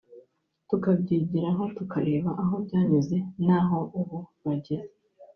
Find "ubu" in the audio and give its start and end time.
3.99-4.17